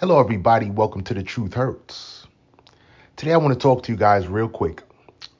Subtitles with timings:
[0.00, 0.70] Hello, everybody.
[0.70, 2.28] Welcome to The Truth Hurts.
[3.16, 4.84] Today, I want to talk to you guys real quick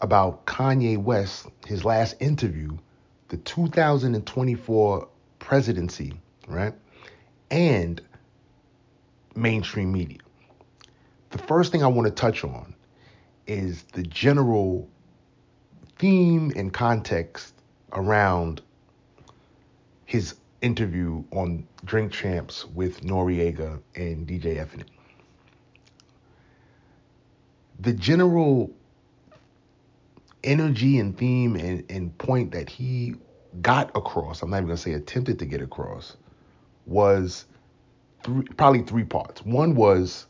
[0.00, 2.76] about Kanye West, his last interview,
[3.28, 5.08] the 2024
[5.38, 6.74] presidency, right?
[7.52, 8.00] And
[9.36, 10.18] mainstream media.
[11.30, 12.74] The first thing I want to touch on
[13.46, 14.88] is the general
[16.00, 17.54] theme and context
[17.92, 18.60] around
[20.04, 24.84] his interview on Drink Champs with Noreaga and DJ EFN.
[27.80, 28.70] The general
[30.42, 33.14] energy and theme and, and point that he
[33.62, 36.16] got across, I'm not even going to say attempted to get across,
[36.86, 37.46] was
[38.24, 39.44] three, probably three parts.
[39.44, 40.26] One was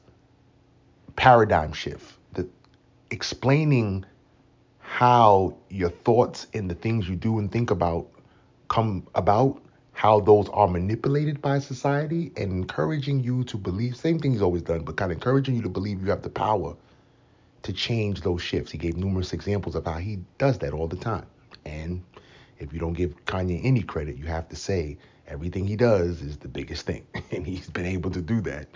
[1.17, 2.49] paradigm shift, the
[3.11, 4.05] explaining
[4.79, 8.09] how your thoughts and the things you do and think about
[8.69, 9.63] come about
[9.99, 14.63] how those are manipulated by society and encouraging you to believe same thing he's always
[14.63, 16.73] done but kind of encouraging you to believe you have the power
[17.65, 18.71] to change those shifts.
[18.71, 21.27] He gave numerous examples of how he does that all the time.
[21.65, 22.05] And
[22.61, 26.37] if you don't give kanye any credit you have to say everything he does is
[26.37, 27.05] the biggest thing.
[27.33, 28.69] And he's been able to do that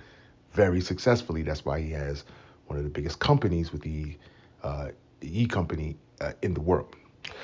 [0.55, 1.43] very successfully.
[1.43, 2.25] That's why he has
[2.67, 4.19] one of the biggest companies with the
[4.65, 4.89] uh,
[5.21, 6.97] e company uh, in the world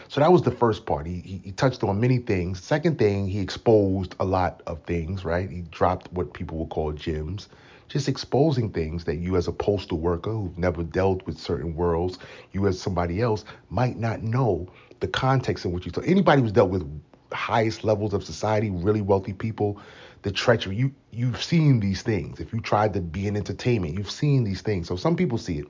[0.08, 1.06] so that was the first part.
[1.06, 2.62] He, he, he touched on many things.
[2.62, 5.50] Second thing, he exposed a lot of things, right?
[5.50, 7.48] He dropped what people would call gems,
[7.88, 12.18] just exposing things that you, as a postal worker who've never dealt with certain worlds,
[12.52, 14.68] you as somebody else might not know
[15.00, 15.92] the context in which you.
[15.94, 16.86] So anybody who's dealt with
[17.32, 19.80] highest levels of society, really wealthy people,
[20.22, 20.76] the treachery.
[20.76, 22.40] You you've seen these things.
[22.40, 24.88] If you tried to be in entertainment, you've seen these things.
[24.88, 25.66] So some people see it.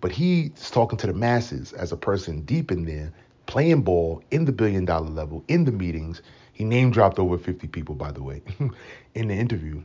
[0.00, 3.12] But he's talking to the masses as a person deep in there
[3.52, 6.22] playing ball in the billion dollar level, in the meetings.
[6.54, 8.40] He name dropped over 50 people, by the way,
[9.14, 9.82] in the interview.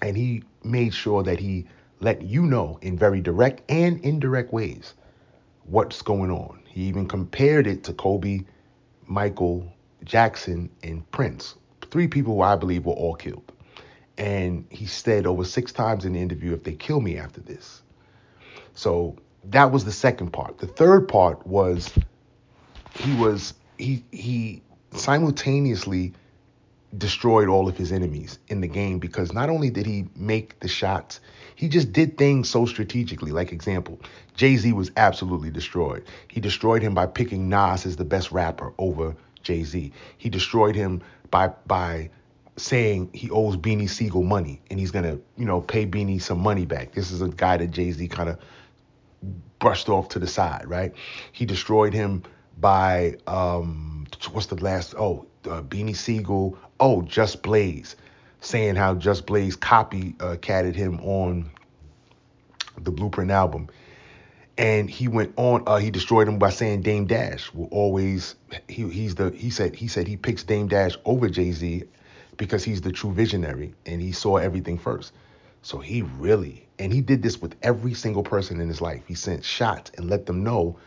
[0.00, 1.66] And he made sure that he
[2.00, 4.94] let you know in very direct and indirect ways
[5.64, 6.62] what's going on.
[6.66, 8.40] He even compared it to Kobe,
[9.06, 9.70] Michael,
[10.04, 11.56] Jackson, and Prince.
[11.90, 13.52] Three people who I believe were all killed.
[14.16, 17.82] And he said over six times in the interview, if they kill me after this.
[18.72, 20.56] So that was the second part.
[20.56, 21.92] The third part was
[23.00, 24.62] he was he he
[24.92, 26.12] simultaneously
[26.96, 30.68] destroyed all of his enemies in the game because not only did he make the
[30.68, 31.20] shots,
[31.54, 33.30] he just did things so strategically.
[33.30, 34.00] Like example,
[34.34, 36.04] Jay-Z was absolutely destroyed.
[36.28, 39.92] He destroyed him by picking Nas as the best rapper over Jay-Z.
[40.18, 41.00] He destroyed him
[41.30, 42.10] by by
[42.56, 46.66] saying he owes Beanie Sigel money and he's gonna, you know, pay Beanie some money
[46.66, 46.92] back.
[46.92, 48.38] This is a guy that Jay-Z kind of
[49.58, 50.92] brushed off to the side, right?
[51.32, 52.24] He destroyed him
[52.60, 54.94] by um, what's the last?
[54.98, 56.58] Oh, uh, Beanie Sigel.
[56.78, 57.96] Oh, Just Blaze,
[58.40, 61.50] saying how Just Blaze copy uh, catted him on
[62.78, 63.68] the Blueprint album,
[64.56, 65.62] and he went on.
[65.66, 68.34] Uh, he destroyed him by saying Dame Dash will always.
[68.68, 71.84] He he's the he said he said he picks Dame Dash over Jay Z
[72.40, 75.12] because he's the true visionary and he saw everything first.
[75.62, 79.02] So he really, and he did this with every single person in his life.
[79.06, 80.78] He sent shots and let them know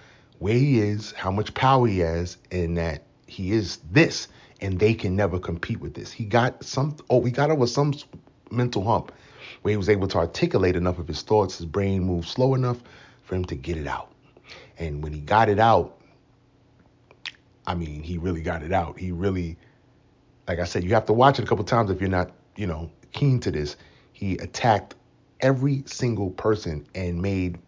[0.44, 4.28] where he is, how much power he has, and that he is this,
[4.60, 6.12] and they can never compete with this.
[6.12, 7.94] He got some, oh, he got over some
[8.52, 9.14] mental hump
[9.62, 11.60] where he was able to articulate enough of his thoughts.
[11.60, 12.84] His brain moved slow enough
[13.24, 14.12] for him to get it out.
[14.78, 15.98] And when he got it out,
[17.66, 19.00] I mean, he really got it out.
[19.00, 19.56] He really,
[20.46, 22.68] like I said, you have to watch it a couple times if you're not, you
[22.68, 23.78] know, keen to this.
[24.12, 24.96] He attacked
[25.40, 27.60] every single person and made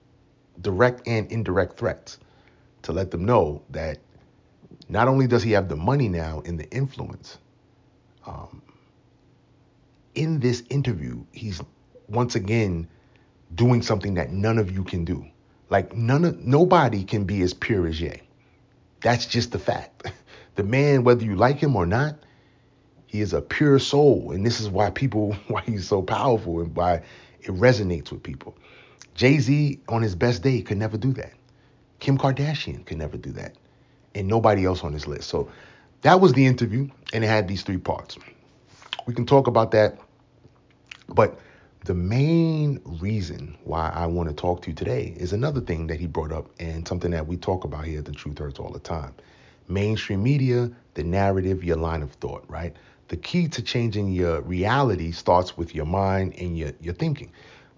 [0.59, 2.19] direct and indirect threats
[2.85, 3.99] to let them know that
[4.89, 7.39] not only does he have the money now and the influence,
[8.25, 8.61] um,
[10.15, 11.61] in this interview, he's
[12.07, 12.87] once again
[13.55, 15.25] doing something that none of you can do.
[15.69, 18.21] Like none of nobody can be as pure as Ye.
[19.01, 20.11] That's just the fact.
[20.55, 22.15] The man, whether you like him or not,
[23.07, 26.75] he is a pure soul, and this is why people, why he's so powerful, and
[26.75, 27.03] why
[27.41, 28.57] it resonates with people.
[29.15, 31.34] Jay Z on his best day could never do that.
[31.99, 33.55] Kim Kardashian could never do that,
[34.13, 35.29] and nobody else on this list.
[35.29, 35.49] So
[36.01, 38.17] that was the interview, and it had these three parts.
[39.07, 39.97] We can talk about that,
[41.09, 41.39] but
[41.85, 45.99] the main reason why I want to talk to you today is another thing that
[45.99, 48.71] he brought up, and something that we talk about here at the Truth Hurts all
[48.71, 49.13] the time.
[49.67, 52.75] Mainstream media, the narrative, your line of thought, right?
[53.07, 57.31] The key to changing your reality starts with your mind and your, your thinking.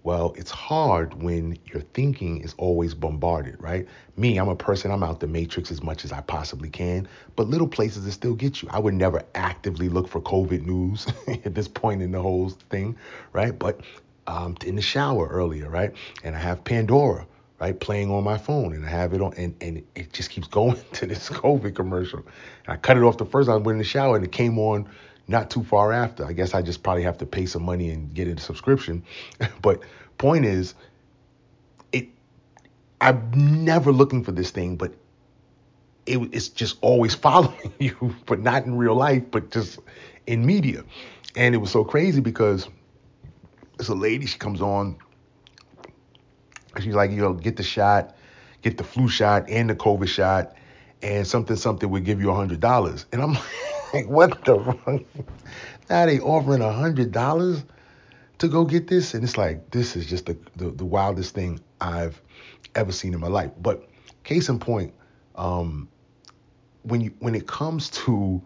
[0.08, 3.86] Well, it's hard when your thinking is always bombarded, right?
[4.16, 7.06] Me, I'm a person, I'm out the matrix as much as I possibly can,
[7.36, 8.70] but little places that still get you.
[8.72, 11.08] I would never actively look for COVID news
[11.44, 12.96] at this point in the whole thing,
[13.34, 13.58] right?
[13.58, 13.82] But
[14.26, 15.92] um, in the shower earlier, right?
[16.24, 17.26] And I have Pandora,
[17.60, 20.48] right, playing on my phone, and I have it on, and, and it just keeps
[20.58, 22.20] going to this COVID commercial.
[22.20, 24.32] And I cut it off the first time I went in the shower, and it
[24.32, 24.88] came on
[25.28, 26.24] not too far after.
[26.24, 29.04] I guess I just probably have to pay some money and get a subscription.
[29.62, 29.82] but
[30.16, 30.74] point is,
[31.92, 32.08] it
[33.00, 33.30] I'm
[33.64, 34.92] never looking for this thing, but
[36.06, 39.78] it, it's just always following you, but not in real life, but just
[40.26, 40.82] in media.
[41.36, 42.68] And it was so crazy because
[43.78, 44.96] it's a lady, she comes on,
[46.80, 48.16] she's like, you know, get the shot,
[48.62, 50.56] get the flu shot and the COVID shot,
[51.02, 53.06] and something, something would give you a hundred dollars.
[53.12, 53.42] And I'm like,
[54.06, 55.24] what the fuck?
[55.88, 57.64] Now they offering a hundred dollars
[58.38, 59.14] to go get this?
[59.14, 62.20] And it's like, this is just the, the, the wildest thing I've
[62.74, 63.50] ever seen in my life.
[63.60, 63.88] But
[64.24, 64.94] case in point,
[65.36, 65.88] um,
[66.82, 68.42] when you when it comes to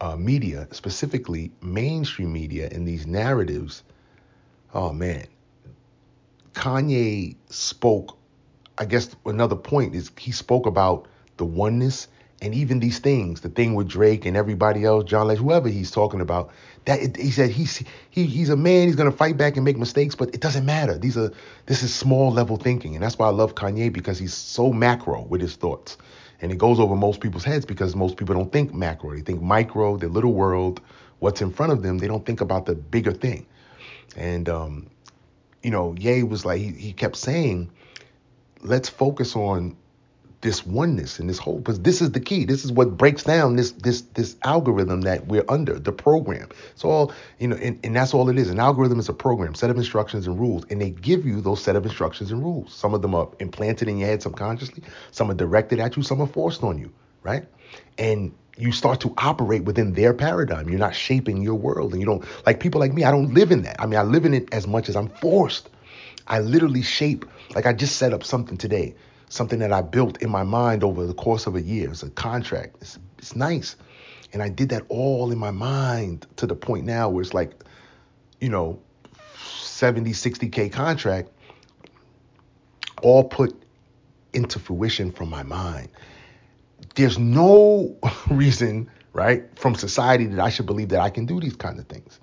[0.00, 3.82] uh, media, specifically mainstream media and these narratives,
[4.74, 5.26] oh man,
[6.52, 8.18] Kanye spoke.
[8.78, 11.08] I guess another point is he spoke about
[11.38, 12.08] the oneness
[12.42, 15.90] and even these things, the thing with Drake and everybody else, John Legend, whoever he's
[15.90, 16.50] talking about.
[16.84, 18.86] That he said he's he, he's a man.
[18.86, 20.96] He's gonna fight back and make mistakes, but it doesn't matter.
[20.98, 21.32] These are
[21.66, 25.22] this is small level thinking, and that's why I love Kanye because he's so macro
[25.22, 25.96] with his thoughts.
[26.40, 29.14] And it goes over most people's heads because most people don't think macro.
[29.14, 30.80] They think micro, their little world,
[31.18, 31.98] what's in front of them.
[31.98, 33.46] They don't think about the bigger thing.
[34.16, 34.90] And, um,
[35.62, 37.70] you know, Ye was like, he, he kept saying,
[38.62, 39.76] let's focus on
[40.46, 42.44] this oneness and this whole because this is the key.
[42.44, 46.48] This is what breaks down this this this algorithm that we're under the program.
[46.72, 48.48] It's all you know and, and that's all it is.
[48.48, 51.62] An algorithm is a program set of instructions and rules and they give you those
[51.62, 52.72] set of instructions and rules.
[52.72, 54.84] Some of them are implanted in your head subconsciously.
[55.10, 56.02] Some are directed at you.
[56.02, 56.92] Some are forced on you
[57.26, 57.44] right?
[57.98, 60.68] And you start to operate within their paradigm.
[60.70, 63.50] You're not shaping your world and you don't like people like me i don't live
[63.50, 63.76] in that.
[63.80, 65.68] I mean i live in it as much as i'm forced.
[66.28, 68.94] I literally shape like i just set up something today
[69.28, 71.90] something that I built in my mind over the course of a year.
[71.90, 72.76] It's a contract.
[72.80, 73.76] It's, it's nice.
[74.32, 77.52] And I did that all in my mind to the point now where it's like,
[78.40, 78.78] you know,
[79.60, 81.30] 70, 60K contract,
[83.02, 83.54] all put
[84.32, 85.88] into fruition from my mind.
[86.94, 87.96] There's no
[88.30, 91.86] reason, right, from society that I should believe that I can do these kind of
[91.86, 92.20] things.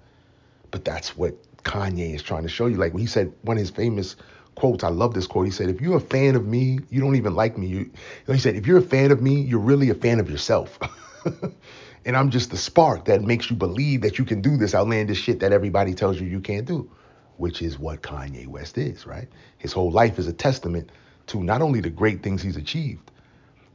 [0.72, 2.78] But that's what Kanye is trying to show you.
[2.78, 4.16] Like when he said one of his famous
[4.56, 4.84] quotes.
[4.84, 5.46] I love this quote.
[5.46, 7.92] He said, "If you're a fan of me, you don't even like me." You,
[8.28, 10.80] he said, "If you're a fan of me, you're really a fan of yourself."
[12.06, 15.22] and I'm just the spark that makes you believe that you can do this outlandish
[15.22, 16.90] shit that everybody tells you you can't do,
[17.38, 19.28] which is what Kanye West is, right?
[19.58, 20.90] His whole life is a testament
[21.28, 23.12] to not only the great things he's achieved,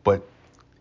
[0.04, 0.28] but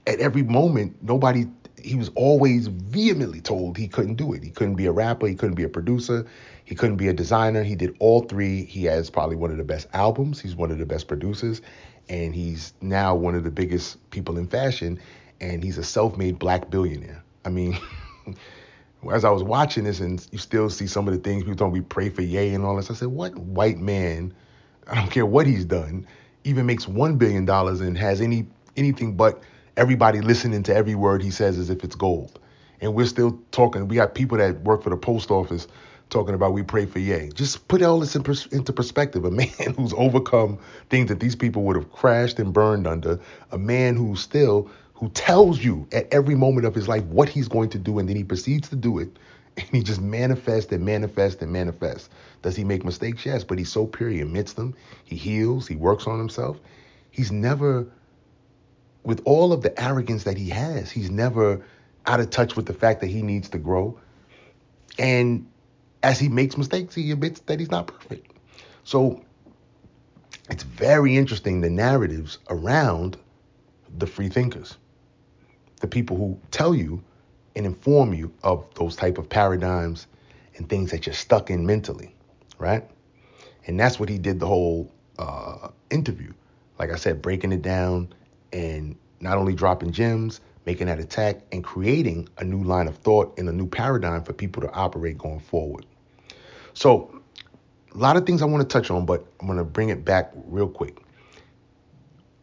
[0.05, 1.45] at every moment, nobody
[1.81, 4.43] he was always vehemently told he couldn't do it.
[4.43, 6.25] He couldn't be a rapper, he couldn't be a producer,
[6.65, 7.63] he couldn't be a designer.
[7.63, 8.65] He did all three.
[8.65, 10.41] He has probably one of the best albums.
[10.41, 11.61] He's one of the best producers,
[12.09, 14.99] and he's now one of the biggest people in fashion.
[15.39, 17.23] And he's a self-made black billionaire.
[17.45, 17.77] I mean,
[19.11, 21.71] as I was watching this, and you still see some of the things people don't
[21.71, 22.91] we pray for Ye and all this.
[22.91, 24.33] I said, what white man?
[24.87, 26.07] I don't care what he's done,
[26.43, 29.41] even makes one billion dollars and has any anything but
[29.77, 32.39] everybody listening to every word he says as if it's gold.
[32.81, 33.87] And we're still talking.
[33.87, 35.67] We got people that work for the post office
[36.09, 37.29] talking about we pray for Ye.
[37.33, 39.23] Just put all this in pers- into perspective.
[39.23, 43.19] A man who's overcome things that these people would have crashed and burned under.
[43.51, 47.47] A man who still who tells you at every moment of his life what he's
[47.47, 49.09] going to do, and then he proceeds to do it.
[49.57, 52.09] And he just manifests and manifests and manifests.
[52.43, 53.25] Does he make mistakes?
[53.25, 54.07] Yes, but he's so pure.
[54.07, 54.75] He admits them.
[55.03, 55.67] He heals.
[55.67, 56.59] He works on himself.
[57.09, 57.87] He's never
[59.07, 61.63] with all of the arrogance that he has, he's never
[62.07, 63.97] out of touch with the fact that he needs to grow.
[64.99, 65.49] And
[66.03, 68.33] as he makes mistakes, he admits that he's not perfect.
[68.83, 69.23] So
[70.49, 73.15] it's very interesting the narratives around
[73.97, 74.75] the free thinkers,
[75.79, 77.01] the people who tell you
[77.55, 80.05] and inform you of those type of paradigms
[80.57, 82.13] and things that you're stuck in mentally,
[82.57, 82.83] right?
[83.67, 86.33] And that's what he did the whole uh, interview.
[86.77, 88.13] Like I said, breaking it down
[88.53, 93.37] and not only dropping gems, making that attack, and creating a new line of thought
[93.37, 95.85] and a new paradigm for people to operate going forward.
[96.73, 97.21] So,
[97.93, 100.05] a lot of things I want to touch on, but I'm going to bring it
[100.05, 101.01] back real quick.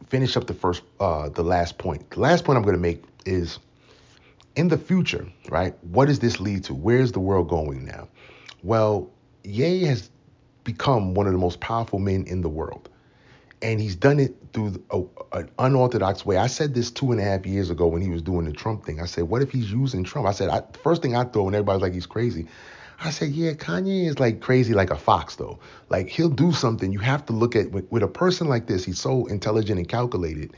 [0.07, 2.09] Finish up the first, uh, the last point.
[2.11, 3.59] The last point I'm going to make is
[4.55, 5.73] in the future, right?
[5.83, 6.73] What does this lead to?
[6.73, 8.07] Where's the world going now?
[8.63, 9.09] Well,
[9.43, 10.09] Ye has
[10.63, 12.89] become one of the most powerful men in the world
[13.61, 16.37] and he's done it through a, an unorthodox way.
[16.37, 18.85] I said this two and a half years ago when he was doing the Trump
[18.85, 18.99] thing.
[18.99, 20.27] I said, what if he's using Trump?
[20.27, 22.47] I said, I, first thing I thought when everybody's like he's crazy,
[22.99, 25.59] I said, yeah, Kanye is like crazy like a fox though.
[25.89, 26.91] Like he'll do something.
[26.91, 28.85] You have to look at with, with a person like this.
[28.85, 30.53] He's so intelligent and calculated.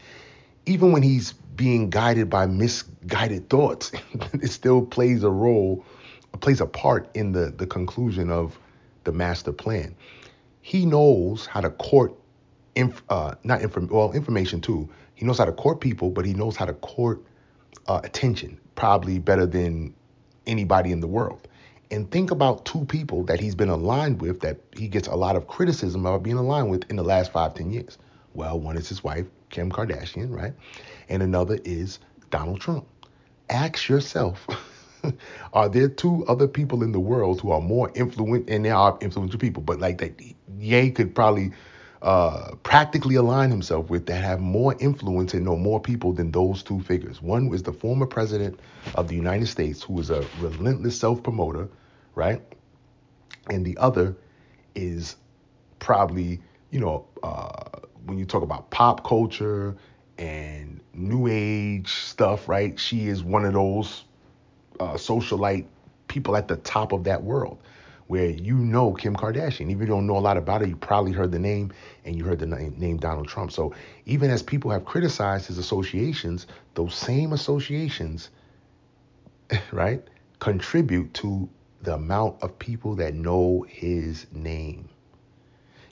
[0.66, 3.92] Even when he's being guided by misguided thoughts,
[4.34, 5.84] it still plays a role,
[6.40, 8.60] plays a part in the the conclusion of
[9.06, 9.96] the master plan.
[10.62, 12.14] He knows how to court,
[12.78, 14.88] inf, uh, not inform, well, information too.
[15.16, 17.24] He knows how to court people, but he knows how to court
[17.88, 19.94] uh, attention probably better than
[20.46, 21.48] anybody in the world.
[21.90, 25.36] And think about two people that he's been aligned with that he gets a lot
[25.36, 27.98] of criticism about being aligned with in the last five, ten years.
[28.34, 30.54] Well, one is his wife, Kim Kardashian, right?
[31.10, 32.86] And another is Donald Trump.
[33.50, 34.46] Ask yourself,
[35.54, 38.98] are there two other people in the world who are more influential, and there are
[39.02, 40.22] influential people, but like that,
[40.60, 41.54] Ye could probably
[42.02, 46.64] uh, practically align himself with that have more influence and know more people than those
[46.64, 47.22] two figures.
[47.22, 48.60] One was the former president
[48.96, 51.70] of the United States, who is a relentless self promoter,
[52.16, 52.42] right?
[53.50, 54.16] And the other
[54.76, 55.16] is
[55.80, 59.76] probably, you know, uh, when you talk about pop culture
[60.18, 62.80] and new age stuff, right?
[62.80, 64.04] She is one of those
[64.80, 65.66] uh, socialite
[66.08, 67.60] people at the top of that world
[68.08, 69.70] where you know Kim Kardashian.
[69.70, 71.72] Even if you don't know a lot about her, you probably heard the name
[72.06, 73.52] and you heard the name Donald Trump.
[73.52, 73.74] So
[74.06, 78.30] even as people have criticized his associations, those same associations,
[79.72, 80.04] right,
[80.40, 81.50] contribute to
[81.82, 84.90] the amount of people that know his name.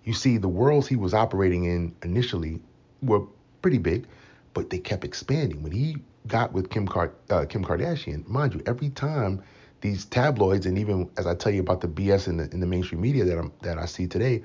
[0.03, 2.61] You see, the worlds he was operating in initially
[3.01, 3.21] were
[3.61, 4.05] pretty big,
[4.53, 5.63] but they kept expanding.
[5.63, 9.41] When he got with Kim, Card- uh, Kim Kardashian, mind you, every time
[9.85, 12.65] these tabloids and even as I tell you about the BS in the in the
[12.65, 14.43] mainstream media that I'm that I see today,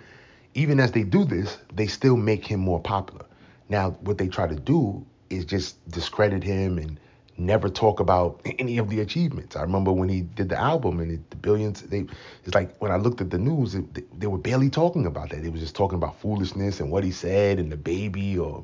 [0.54, 3.24] even as they do this, they still make him more popular.
[3.68, 7.00] Now, what they try to do is just discredit him and
[7.38, 9.56] never talk about any of the achievements.
[9.56, 11.80] I remember when he did the album and it, the billions.
[11.82, 12.04] They
[12.44, 15.30] it's like when I looked at the news, it, they, they were barely talking about
[15.30, 15.42] that.
[15.42, 18.38] They was just talking about foolishness and what he said and the baby.
[18.38, 18.62] Or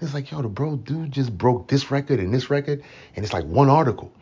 [0.00, 2.84] it's like yo, the bro dude just broke this record and this record,
[3.16, 4.12] and it's like one article.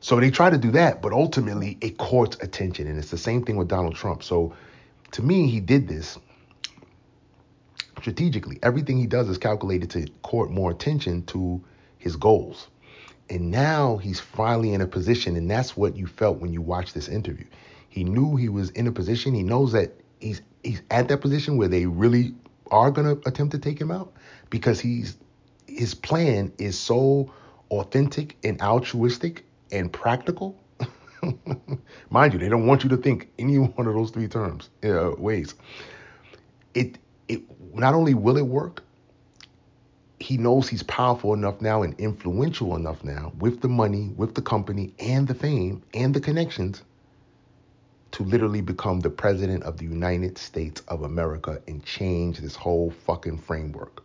[0.00, 2.86] So they try to do that, but ultimately it courts attention.
[2.86, 4.22] And it's the same thing with Donald Trump.
[4.22, 4.54] So
[5.12, 6.18] to me, he did this
[7.98, 8.58] strategically.
[8.62, 11.62] Everything he does is calculated to court more attention to
[11.98, 12.68] his goals.
[13.30, 16.94] And now he's finally in a position, and that's what you felt when you watched
[16.94, 17.44] this interview.
[17.88, 19.34] He knew he was in a position.
[19.34, 22.34] He knows that he's he's at that position where they really
[22.70, 24.12] are gonna attempt to take him out
[24.50, 25.16] because he's
[25.66, 27.30] his plan is so
[27.70, 30.58] authentic and altruistic and practical.
[32.10, 35.12] Mind you, they don't want you to think any one of those three terms uh,
[35.18, 35.54] ways.
[36.74, 36.98] It
[37.28, 37.42] it
[37.74, 38.82] not only will it work,
[40.20, 44.42] he knows he's powerful enough now and influential enough now with the money, with the
[44.42, 46.82] company, and the fame and the connections
[48.10, 52.90] to literally become the president of the United States of America and change this whole
[52.90, 54.02] fucking framework.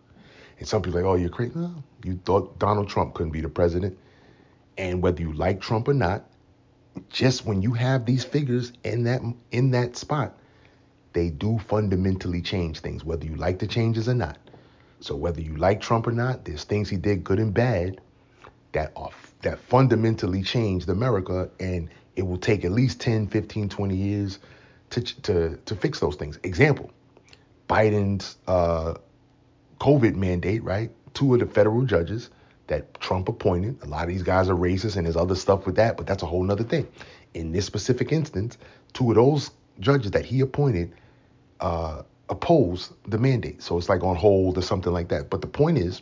[0.59, 1.53] And some people are like, oh, you're crazy.
[1.55, 3.97] No, you thought Donald Trump couldn't be the president.
[4.77, 6.25] And whether you like Trump or not,
[7.09, 10.37] just when you have these figures in that in that spot,
[11.13, 14.37] they do fundamentally change things, whether you like the changes or not.
[14.99, 17.99] So whether you like Trump or not, there's things he did, good and bad,
[18.71, 19.11] that are
[19.41, 24.39] that fundamentally changed America, and it will take at least 10, 15, 20 years
[24.91, 26.39] to to to fix those things.
[26.43, 26.91] Example:
[27.69, 28.95] Biden's uh,
[29.79, 30.91] COVID mandate, right?
[31.13, 32.29] Two of the federal judges
[32.67, 33.77] that Trump appointed.
[33.83, 36.23] A lot of these guys are racist and there's other stuff with that, but that's
[36.23, 36.87] a whole nother thing.
[37.33, 38.57] In this specific instance,
[38.93, 40.93] two of those judges that he appointed
[41.59, 43.61] uh, oppose the mandate.
[43.61, 45.29] So it's like on hold or something like that.
[45.29, 46.01] But the point is,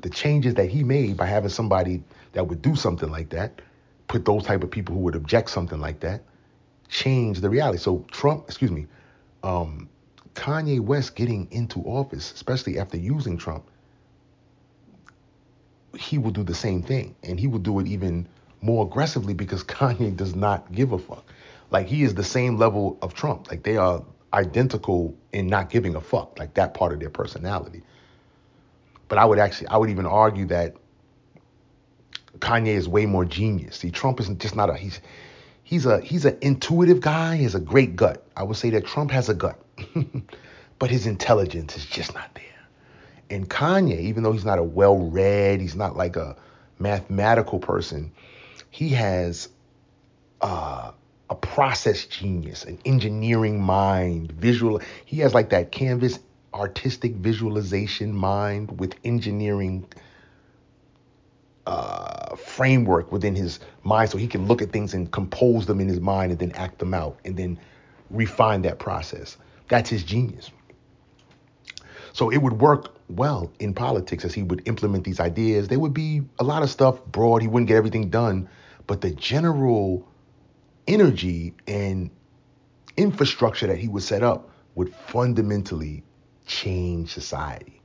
[0.00, 3.60] the changes that he made by having somebody that would do something like that,
[4.06, 6.22] put those type of people who would object something like that,
[6.88, 7.78] change the reality.
[7.78, 8.86] So Trump, excuse me,
[9.42, 9.88] um,
[10.34, 13.64] Kanye West getting into office, especially after using Trump,
[15.98, 17.14] he will do the same thing.
[17.22, 18.28] And he will do it even
[18.60, 21.24] more aggressively because Kanye does not give a fuck.
[21.70, 23.50] Like he is the same level of Trump.
[23.50, 24.02] Like they are
[24.32, 27.82] identical in not giving a fuck, like that part of their personality.
[29.08, 30.76] But I would actually, I would even argue that
[32.38, 33.76] Kanye is way more genius.
[33.76, 35.00] See, Trump isn't just not a he's
[35.62, 37.36] he's a he's an intuitive guy.
[37.36, 38.24] He has a great gut.
[38.36, 39.58] I would say that Trump has a gut,
[40.78, 42.44] but his intelligence is just not there.
[43.30, 46.36] And Kanye, even though he's not a well read, he's not like a
[46.78, 48.12] mathematical person,
[48.70, 49.48] he has
[50.40, 50.92] uh,
[51.28, 54.80] a process genius, an engineering mind, visual.
[55.04, 56.18] He has like that canvas
[56.54, 59.86] artistic visualization mind with engineering
[61.66, 65.88] uh, framework within his mind so he can look at things and compose them in
[65.88, 67.58] his mind and then act them out and then
[68.10, 69.36] refine that process.
[69.68, 70.50] That's his genius.
[72.18, 75.68] So it would work well in politics as he would implement these ideas.
[75.68, 77.42] There would be a lot of stuff broad.
[77.42, 78.48] He wouldn't get everything done,
[78.88, 80.04] but the general
[80.88, 82.10] energy and
[82.96, 86.02] infrastructure that he would set up would fundamentally
[86.44, 87.80] change society.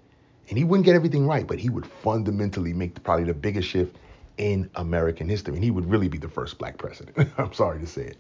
[0.50, 3.70] And he wouldn't get everything right, but he would fundamentally make the, probably the biggest
[3.70, 3.96] shift
[4.40, 5.54] in American history.
[5.54, 7.30] And he would really be the first black president.
[7.38, 8.18] I'm sorry to say it.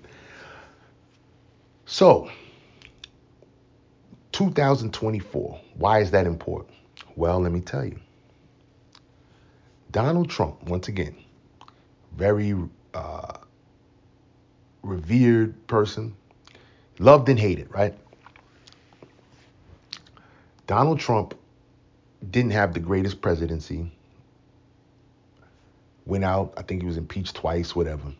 [1.88, 2.29] So,
[4.33, 6.75] 2024, why is that important?
[7.15, 7.99] Well, let me tell you.
[9.91, 11.15] Donald Trump, once again,
[12.17, 12.55] very
[12.95, 13.37] uh,
[14.81, 16.15] revered person,
[16.97, 17.93] loved and hated, right?
[20.65, 21.35] Donald Trump
[22.31, 23.91] didn't have the greatest presidency.
[26.07, 28.11] Went out, I think he was impeached twice, whatever.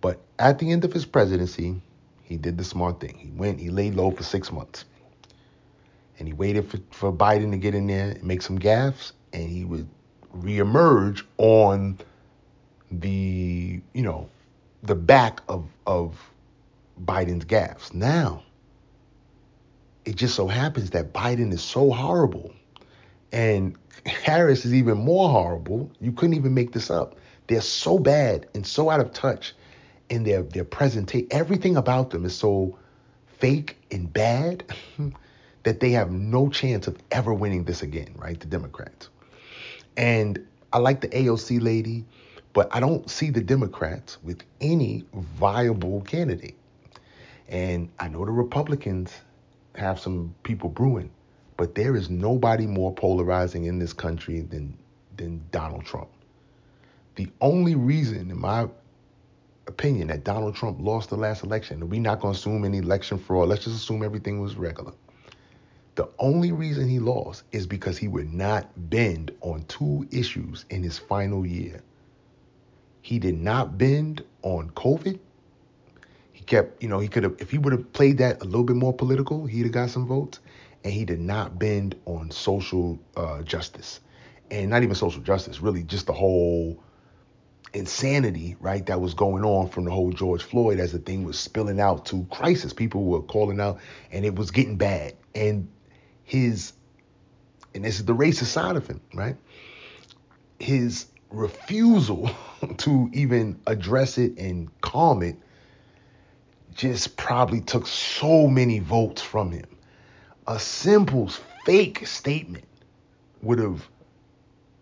[0.00, 1.80] But at the end of his presidency,
[2.22, 3.18] he did the smart thing.
[3.18, 4.84] He went, he laid low for six months.
[6.22, 9.50] And he waited for, for Biden to get in there and make some gaffes, and
[9.50, 9.88] he would
[10.32, 11.98] reemerge on
[12.92, 14.28] the, you know,
[14.84, 16.30] the back of of
[17.04, 17.92] Biden's gaffes.
[17.92, 18.44] Now,
[20.04, 22.52] it just so happens that Biden is so horrible
[23.32, 23.76] and
[24.06, 25.90] Harris is even more horrible.
[26.00, 27.16] You couldn't even make this up.
[27.48, 29.54] They're so bad and so out of touch
[30.08, 31.26] in their their presentation.
[31.32, 32.78] Everything about them is so
[33.26, 34.62] fake and bad
[35.62, 38.38] that they have no chance of ever winning this again, right?
[38.38, 39.08] The Democrats.
[39.96, 42.04] And I like the AOC lady,
[42.52, 46.56] but I don't see the Democrats with any viable candidate.
[47.48, 49.12] And I know the Republicans
[49.74, 51.10] have some people brewing,
[51.56, 54.76] but there is nobody more polarizing in this country than
[55.16, 56.08] than Donald Trump.
[57.16, 58.66] The only reason, in my
[59.66, 62.78] opinion, that Donald Trump lost the last election, and we're not going to assume any
[62.78, 64.92] election fraud, let's just assume everything was regular.
[65.94, 70.82] The only reason he lost is because he would not bend on two issues in
[70.82, 71.82] his final year.
[73.02, 75.18] He did not bend on COVID
[76.42, 78.64] he kept, you know, he could have, if he would have played that a little
[78.64, 80.40] bit more political, he'd have got some votes.
[80.82, 84.00] And he did not bend on social uh, justice.
[84.50, 86.82] And not even social justice, really just the whole
[87.72, 91.38] insanity, right, that was going on from the whole George Floyd as the thing was
[91.38, 92.72] spilling out to crisis.
[92.72, 93.78] People were calling out
[94.10, 95.14] and it was getting bad.
[95.36, 95.68] And
[96.24, 96.72] his,
[97.74, 99.36] and this is the racist side of him, right?
[100.58, 102.30] His refusal
[102.78, 105.36] to even address it and calm it
[106.74, 109.66] just probably took so many votes from him.
[110.46, 111.28] A simple
[111.64, 112.64] fake statement
[113.42, 113.88] would have,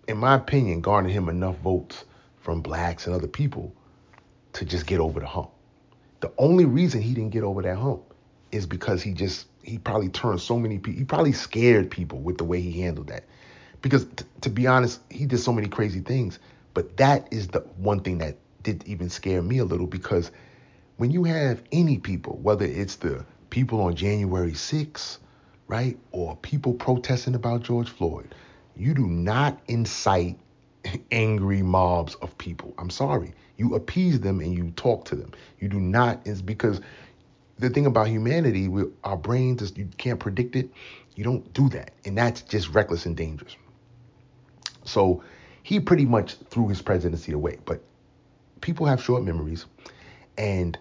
[0.09, 2.05] in my opinion, garnered him enough votes
[2.39, 3.73] from blacks and other people
[4.53, 5.51] to just get over the hump.
[6.21, 8.03] The only reason he didn't get over that hump
[8.53, 10.99] is because he just he probably turned so many people.
[10.99, 13.25] He probably scared people with the way he handled that.
[13.83, 16.39] Because t- to be honest, he did so many crazy things.
[16.75, 20.31] But that is the one thing that did even scare me a little because
[20.97, 25.19] when you have any people, whether it's the people on January 6th,
[25.67, 28.35] right, or people protesting about George Floyd,
[28.77, 30.39] you do not incite
[31.13, 32.75] angry mobs of people.
[32.77, 33.35] I'm sorry.
[33.57, 35.33] You appease them and you talk to them.
[35.59, 36.81] You do not, is because
[37.61, 40.71] the thing about humanity, we, our brains, is, you can't predict it.
[41.15, 41.93] You don't do that.
[42.05, 43.57] And that's just reckless and dangerous.
[44.85, 45.23] So
[45.63, 47.59] he pretty much threw his presidency away.
[47.65, 47.83] But
[48.61, 49.67] people have short memories.
[50.39, 50.79] And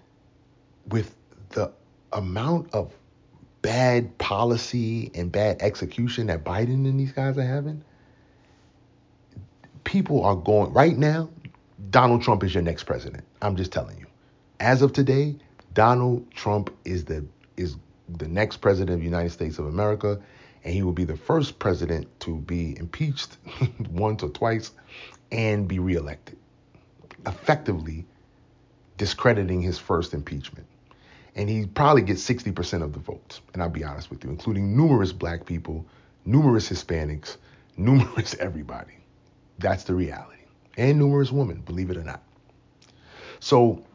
[0.87, 1.13] with
[1.49, 1.71] the
[2.13, 2.93] amount of
[3.61, 7.83] bad policy and bad execution that Biden and these guys are having,
[9.83, 11.29] people are going right now.
[11.89, 13.25] Donald Trump is your next president.
[13.41, 14.05] I'm just telling you.
[14.59, 15.35] As of today,
[15.79, 17.77] Donald Trump is the is
[18.09, 20.19] the next president of the United States of America,
[20.65, 23.37] and he will be the first president to be impeached
[23.89, 24.71] once or twice
[25.31, 26.37] and be reelected,
[27.25, 28.05] effectively
[28.97, 30.67] discrediting his first impeachment
[31.35, 33.39] and he probably gets 60% of the votes.
[33.53, 35.85] And I'll be honest with you, including numerous black people,
[36.25, 37.37] numerous Hispanics,
[37.77, 38.97] numerous everybody.
[39.59, 40.41] That's the reality.
[40.75, 42.21] And numerous women, believe it or not.
[43.39, 43.85] So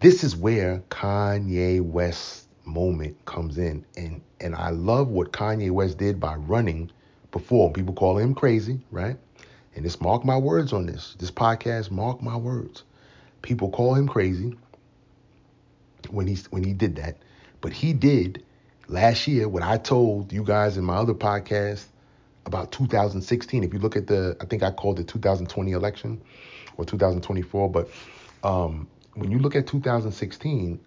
[0.00, 3.84] this is where Kanye West's moment comes in.
[3.96, 6.90] And and I love what Kanye West did by running
[7.30, 7.70] before.
[7.72, 9.16] People call him crazy, right?
[9.74, 11.14] And just mark my words on this.
[11.18, 12.82] This podcast, mark my words.
[13.42, 14.56] People call him crazy
[16.08, 17.18] when he when he did that.
[17.60, 18.42] But he did
[18.88, 21.84] last year what I told you guys in my other podcast
[22.46, 23.62] about 2016.
[23.62, 26.20] If you look at the, I think I called it 2020 election
[26.78, 27.90] or 2024, but
[28.42, 30.80] um, when you look at 2016,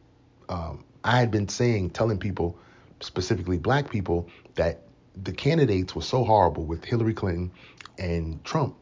[0.49, 2.57] um, I had been saying, telling people,
[3.01, 4.81] specifically black people, that
[5.21, 7.51] the candidates were so horrible with Hillary Clinton
[7.97, 8.75] and Trump.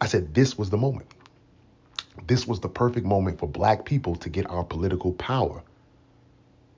[0.00, 1.08] I said this was the moment.
[2.26, 5.62] This was the perfect moment for black people to get our political power.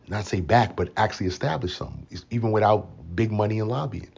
[0.09, 4.11] Not say back, but actually establish some, even without big money and lobbying.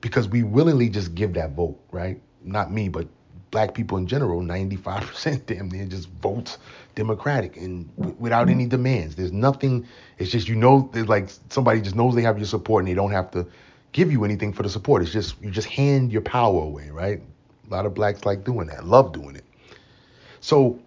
[0.00, 2.20] Because we willingly just give that vote, right?
[2.42, 3.08] Not me, but
[3.54, 6.58] black people in general, 95% damn near just votes
[6.96, 9.14] Democratic and w- without any demands.
[9.14, 9.86] There's nothing,
[10.18, 12.96] it's just, you know, there's like somebody just knows they have your support and they
[12.96, 13.46] don't have to
[13.92, 15.02] give you anything for the support.
[15.02, 17.22] It's just, you just hand your power away, right?
[17.68, 19.44] A lot of blacks like doing that, love doing it.
[20.40, 20.80] So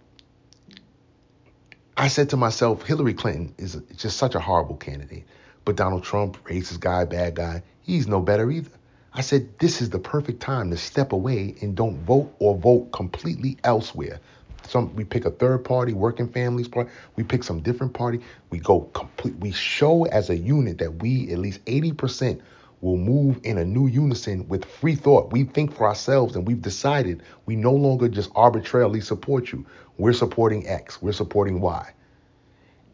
[1.95, 5.23] I said to myself, Hillary Clinton is just such a horrible candidate.
[5.63, 8.76] But Donald Trump, racist guy, bad guy, he's no better either.
[9.17, 12.91] I said, this is the perfect time to step away and don't vote or vote
[12.91, 14.19] completely elsewhere.
[14.67, 16.91] Some we pick a third party, working families party.
[17.15, 18.19] We pick some different party.
[18.51, 19.35] We go complete.
[19.37, 22.41] We show as a unit that we at least eighty percent
[22.81, 25.31] will move in a new unison with free thought.
[25.31, 29.65] We think for ourselves, and we've decided we no longer just arbitrarily support you.
[29.97, 31.01] We're supporting X.
[31.01, 31.91] We're supporting Y.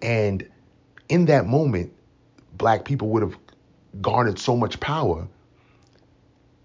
[0.01, 0.47] And
[1.09, 1.91] in that moment,
[2.53, 3.37] black people would have
[3.99, 5.27] garnered so much power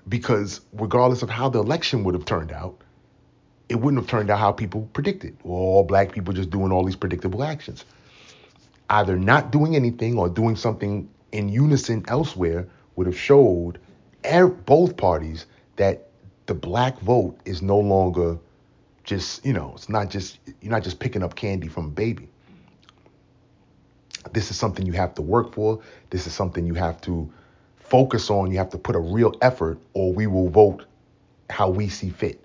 [0.09, 2.81] because regardless of how the election would have turned out,
[3.69, 5.37] it wouldn't have turned out how people predicted.
[5.45, 7.85] All black people just doing all these predictable actions.
[8.89, 12.67] Either not doing anything or doing something in unison elsewhere
[12.97, 13.79] would have showed
[14.25, 16.09] er, both parties that
[16.47, 18.39] the black vote is no longer
[19.05, 22.29] just, you know, it's not just, you're not just picking up candy from a baby.
[24.33, 25.81] This is something you have to work for.
[26.11, 27.31] This is something you have to
[27.89, 28.51] focus on.
[28.51, 30.85] You have to put a real effort, or we will vote
[31.51, 32.43] how we see fit.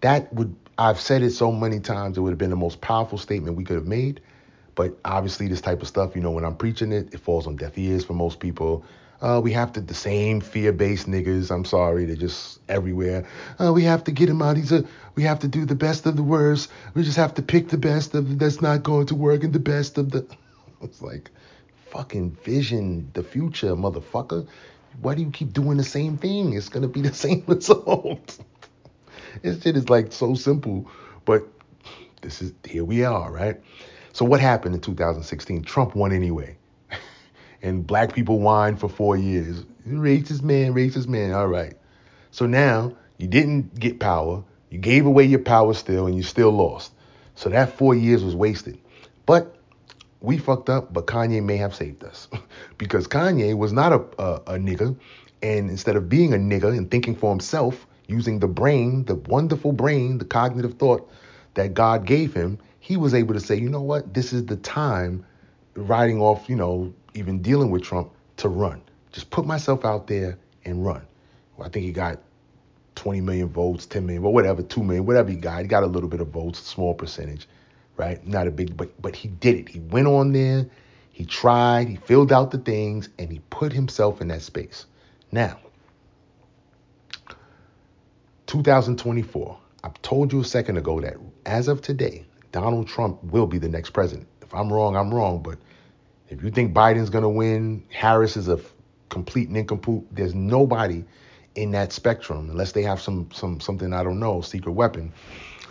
[0.00, 3.18] That would, I've said it so many times, it would have been the most powerful
[3.18, 4.20] statement we could have made.
[4.74, 7.56] But obviously, this type of stuff, you know, when I'm preaching it, it falls on
[7.56, 8.84] deaf ears for most people.
[9.22, 11.50] Uh, we have to the same fear-based niggas.
[11.50, 13.26] I'm sorry, they're just everywhere.
[13.58, 14.58] Uh, we have to get him out.
[14.58, 14.84] He's a.
[15.14, 16.70] We have to do the best of the worst.
[16.92, 19.58] We just have to pick the best of that's not going to work and the
[19.58, 20.26] best of the.
[20.82, 21.30] It's like,
[21.90, 24.46] fucking vision the future, motherfucker.
[25.00, 26.52] Why do you keep doing the same thing?
[26.52, 28.38] It's gonna be the same result.
[29.42, 30.90] this shit is like so simple,
[31.24, 31.46] but
[32.22, 33.60] this is here we are, right?
[34.12, 35.62] So what happened in 2016?
[35.64, 36.56] Trump won anyway.
[37.62, 39.62] and black people whined for four years.
[39.86, 41.32] Racist man, racist man.
[41.32, 41.74] All right.
[42.30, 44.42] So now you didn't get power.
[44.70, 46.92] You gave away your power still, and you still lost.
[47.34, 48.78] So that four years was wasted.
[49.26, 49.55] But
[50.26, 52.26] we fucked up, but Kanye may have saved us
[52.78, 54.96] because Kanye was not a, a, a nigga.
[55.40, 59.70] And instead of being a nigga and thinking for himself, using the brain, the wonderful
[59.70, 61.08] brain, the cognitive thought
[61.54, 64.56] that God gave him, he was able to say, you know what, this is the
[64.56, 65.24] time,
[65.74, 68.82] riding off, you know, even dealing with Trump, to run.
[69.12, 71.02] Just put myself out there and run.
[71.56, 72.18] Well, I think he got
[72.96, 75.62] 20 million votes, 10 million, but whatever, 2 million, whatever he got.
[75.62, 77.46] He got a little bit of votes, small percentage
[77.96, 78.24] right?
[78.26, 79.68] Not a big, but but he did it.
[79.68, 80.66] He went on there,
[81.12, 84.86] he tried, he filled out the things, and he put himself in that space.
[85.32, 85.58] Now,
[88.46, 89.58] 2024.
[89.84, 93.68] I've told you a second ago that as of today, Donald Trump will be the
[93.68, 94.26] next president.
[94.42, 95.42] If I'm wrong, I'm wrong.
[95.42, 95.58] But
[96.28, 98.58] if you think Biden's gonna win, Harris is a
[99.08, 100.06] complete nincompoop.
[100.10, 101.04] There's nobody
[101.54, 105.12] in that spectrum unless they have some some something I don't know, secret weapon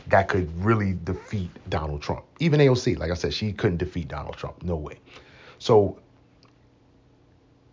[0.08, 2.26] that could really defeat Donald Trump.
[2.40, 4.62] Even AOC, like I said, she couldn't defeat Donald Trump.
[4.64, 5.00] No way.
[5.60, 6.00] So,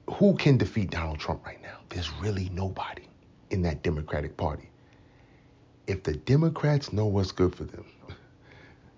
[0.09, 1.79] who can defeat Donald Trump right now?
[1.89, 3.03] There's really nobody
[3.51, 4.69] in that Democratic Party.
[5.87, 7.85] If the Democrats know what's good for them,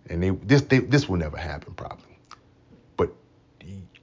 [0.09, 2.19] and they this they, this will never happen probably,
[2.97, 3.11] but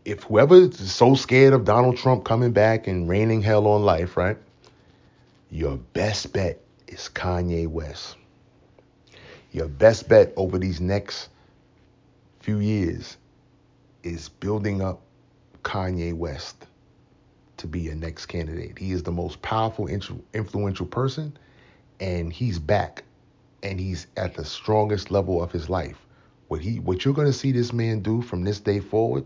[0.04, 4.18] if whoever is so scared of Donald Trump coming back and raining hell on life,
[4.18, 4.38] right?
[5.52, 8.16] Your best bet is Kanye West.
[9.52, 11.28] Your best bet over these next
[12.40, 13.18] few years
[14.02, 15.02] is building up
[15.64, 16.68] Kanye West
[17.58, 18.80] to be your next candidate.
[18.80, 21.38] He is the most powerful, influential person,
[22.00, 23.04] and he's back,
[23.62, 25.98] and he's at the strongest level of his life.
[26.48, 29.26] What he, what you're to see this man do from this day forward,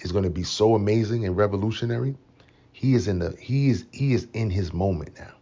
[0.00, 2.16] is to be so amazing and revolutionary.
[2.72, 5.34] He is in the, he is, he is in his moment now,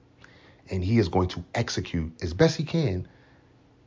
[0.71, 3.07] and he is going to execute as best he can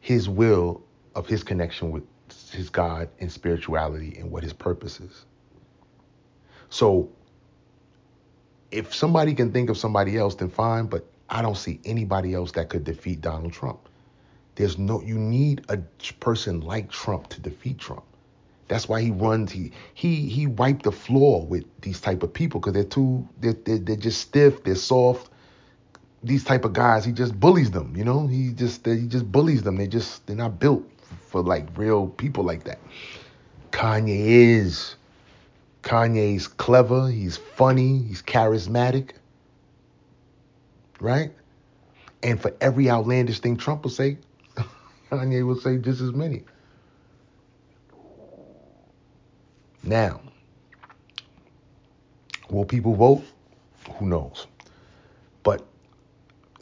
[0.06, 0.84] his will
[1.16, 2.04] of his connection with
[2.52, 5.26] his God and spirituality and what his purpose is.
[6.70, 7.10] So
[8.70, 10.86] if somebody can think of somebody else, then fine.
[10.86, 13.80] But I don't see anybody else that could defeat Donald Trump.
[14.54, 15.02] There's no.
[15.02, 15.78] You need a
[16.20, 18.04] person like Trump to defeat Trump.
[18.68, 19.52] That's why he runs.
[19.52, 23.28] He he he wiped the floor with these type of people because they're too.
[23.40, 24.64] They're, they're they're just stiff.
[24.64, 25.32] They're soft.
[26.26, 27.96] These type of guys, he just bullies them.
[27.96, 29.78] You know, he just he just bullies them.
[29.78, 30.84] They just they're not built
[31.28, 32.80] for like real people like that.
[33.72, 34.96] Kanye is.
[35.84, 37.10] Kanye's clever.
[37.10, 38.00] He's funny.
[38.00, 39.12] He's charismatic.
[41.00, 41.32] Right.
[42.24, 44.18] And for every outlandish thing Trump will say,
[45.12, 46.44] Kanye will say just as many.
[49.84, 50.22] Now,
[52.50, 53.24] will people vote?
[54.00, 54.48] Who knows?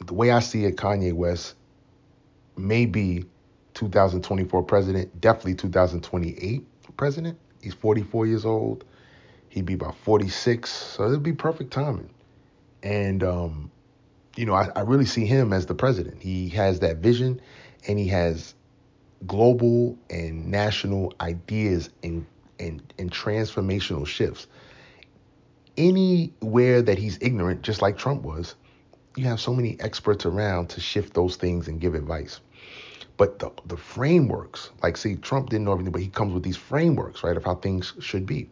[0.06, 1.54] The way I see it, Kanye West
[2.56, 3.24] may be
[3.74, 6.64] 2024 president, definitely 2028
[6.96, 7.38] president.
[7.60, 8.84] He's 44 years old.
[9.48, 12.10] He'd be about 46, so it'd be perfect timing.
[12.82, 13.70] And um,
[14.36, 16.20] you know, I, I really see him as the president.
[16.20, 17.40] He has that vision,
[17.86, 18.54] and he has
[19.26, 22.26] global and national ideas and
[22.60, 24.46] and, and transformational shifts.
[25.76, 28.54] Anywhere that he's ignorant, just like Trump was,
[29.16, 32.40] you have so many experts around to shift those things and give advice.
[33.16, 36.56] But the, the frameworks, like see, Trump didn't know everything, but he comes with these
[36.56, 38.48] frameworks, right, of how things should be,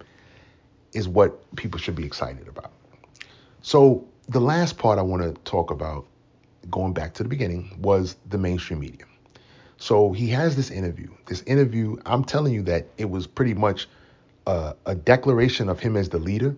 [0.93, 2.71] is what people should be excited about.
[3.63, 6.07] So the last part I want to talk about,
[6.71, 9.05] going back to the beginning, was the mainstream media.
[9.79, 11.09] So he has this interview.
[11.27, 13.89] This interview, I'm telling you that it was pretty much
[14.47, 16.55] uh, a declaration of him as the leader,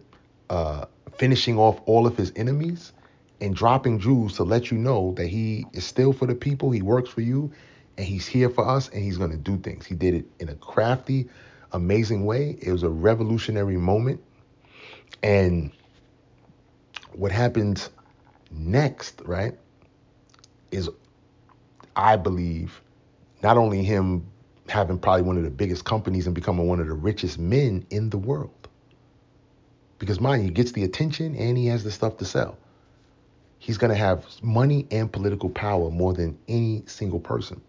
[0.51, 0.85] uh,
[1.17, 2.93] finishing off all of his enemies,
[3.41, 6.83] and dropping jewels to let you know that he is still for the people, he
[6.83, 7.53] works for you,
[7.97, 9.87] and he's here for us, and he's going to do things.
[9.87, 11.29] He did it in a crafty,
[11.73, 12.57] amazing way.
[12.61, 14.23] It was a revolutionary moment.
[15.23, 15.71] And
[17.13, 17.91] what happens
[18.51, 19.57] next, right,
[20.71, 20.89] is
[21.97, 22.81] I believe
[23.43, 24.27] not only him
[24.69, 28.11] having probably one of the biggest companies and becoming one of the richest men in
[28.11, 28.69] the world.
[29.99, 32.57] Because mind you, he gets the attention and he has the stuff to sell.
[33.59, 37.61] He's going to have money and political power more than any single person.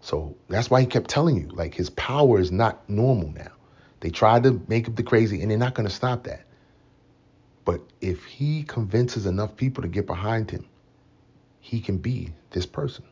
[0.00, 3.52] So that's why he kept telling you, like, his power is not normal now.
[4.00, 6.44] They tried to make him the crazy, and they're not going to stop that.
[7.64, 10.66] But if he convinces enough people to get behind him,
[11.60, 13.04] he can be this person.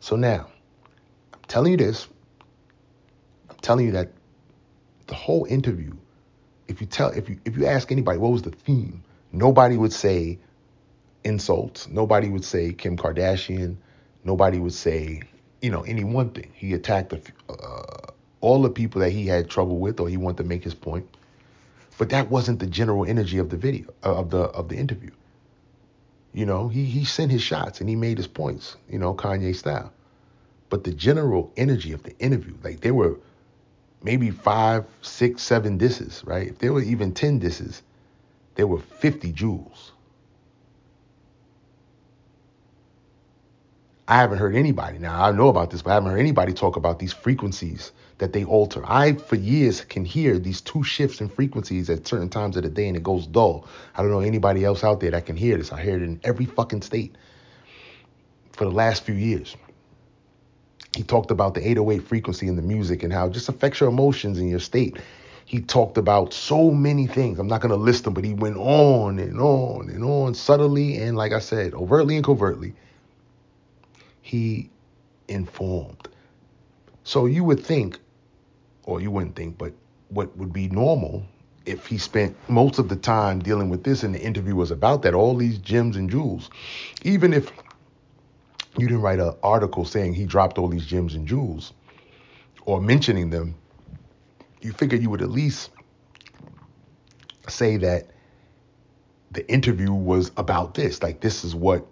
[0.00, 0.48] So now,
[1.32, 2.06] I'm telling you this.
[3.48, 4.10] I'm telling you that
[5.06, 5.94] the whole interview,
[6.68, 9.92] if you tell if you if you ask anybody what was the theme, nobody would
[9.92, 10.38] say
[11.24, 11.88] insults.
[11.88, 13.76] Nobody would say Kim Kardashian.
[14.24, 15.22] Nobody would say,
[15.62, 16.50] you know, any one thing.
[16.54, 17.12] He attacked
[17.48, 20.74] uh, all the people that he had trouble with or he wanted to make his
[20.74, 21.06] point.
[21.98, 25.10] But that wasn't the general energy of the video of the of the interview.
[26.32, 29.54] You know, he he sent his shots and he made his points, you know, Kanye
[29.54, 29.92] style.
[30.70, 33.18] But the general energy of the interview, like there were
[34.02, 36.48] maybe five, six, seven disses, right?
[36.48, 37.82] If there were even 10 disses,
[38.60, 39.92] there were 50 jewels.
[44.06, 45.24] I haven't heard anybody now.
[45.24, 48.44] I know about this, but I haven't heard anybody talk about these frequencies that they
[48.44, 48.82] alter.
[48.84, 52.68] I, for years, can hear these two shifts in frequencies at certain times of the
[52.68, 53.66] day and it goes dull.
[53.96, 55.72] I don't know anybody else out there that can hear this.
[55.72, 57.16] I hear it in every fucking state
[58.52, 59.56] for the last few years.
[60.94, 63.88] He talked about the 808 frequency in the music and how it just affects your
[63.88, 64.98] emotions and your state.
[65.50, 67.40] He talked about so many things.
[67.40, 70.98] I'm not going to list them, but he went on and on and on subtly
[70.98, 72.72] and, like I said, overtly and covertly.
[74.22, 74.70] He
[75.26, 76.06] informed.
[77.02, 77.98] So you would think,
[78.84, 79.72] or you wouldn't think, but
[80.10, 81.26] what would be normal
[81.66, 85.02] if he spent most of the time dealing with this and the interview was about
[85.02, 86.48] that, all these gems and jewels,
[87.02, 87.50] even if
[88.78, 91.72] you didn't write an article saying he dropped all these gems and jewels
[92.66, 93.56] or mentioning them,
[94.62, 95.70] you figure you would at least
[97.48, 98.10] say that
[99.32, 101.02] the interview was about this.
[101.02, 101.86] Like, this is what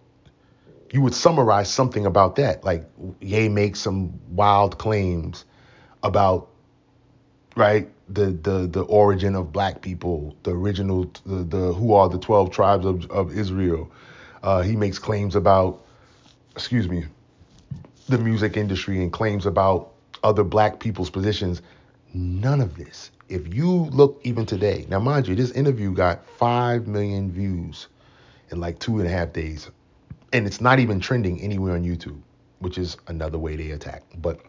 [0.93, 2.65] you would summarize something about that.
[2.65, 2.89] Like,
[3.21, 5.45] Ye makes some wild claims
[6.03, 6.49] about,
[7.57, 12.19] right, the the the origin of black people, the original, the, the who are the
[12.19, 13.91] 12 tribes of, of Israel.
[14.43, 15.85] Uh, he makes claims about
[16.59, 17.05] excuse me,
[18.09, 19.93] the music industry and claims about
[20.25, 21.63] other black people's positions.
[22.15, 23.11] None of this.
[23.29, 27.89] If you look even today, now mind you, this interview got 5 million views
[28.51, 29.71] in like two and a half days.
[30.33, 32.21] And it's not even trending anywhere on YouTube,
[32.61, 34.03] which is another way they attack.
[34.17, 34.41] But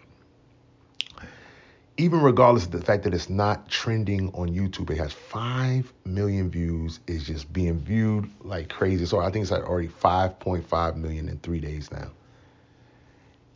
[1.97, 6.49] even regardless of the fact that it's not trending on YouTube, it has five million
[6.49, 7.01] views.
[7.07, 9.05] Is just being viewed like crazy.
[9.05, 12.11] So I think it's like already 5.5 million in three days now.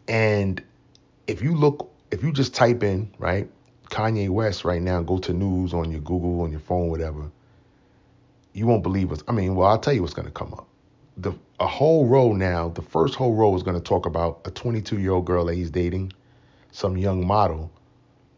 [0.10, 0.62] And
[1.28, 3.50] if you look, if you just type in right
[3.94, 7.32] Kanye West right now, go to news on your Google on your phone, whatever.
[8.54, 9.24] You won't believe us.
[9.28, 10.68] I mean, well, I'll tell you what's going to come up.
[11.18, 12.70] The a whole row now.
[12.70, 15.56] The first whole row is going to talk about a 22 year old girl that
[15.56, 16.14] he's dating,
[16.72, 17.72] some young model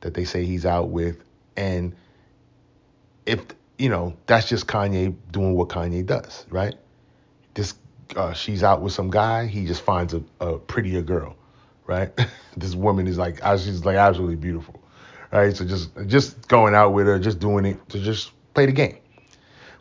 [0.02, 1.24] that they say he's out with.
[1.58, 1.96] And
[3.26, 3.44] if,
[3.78, 6.76] you know, that's just Kanye doing what Kanye does, right?
[7.56, 7.74] This,
[8.16, 11.36] uh, she's out with some guy, he just finds a, a prettier girl,
[11.88, 12.12] right?
[12.58, 14.80] this woman is like, she's like absolutely beautiful,
[15.32, 15.56] right?
[15.56, 18.98] So just, just going out with her, just doing it to just play the game.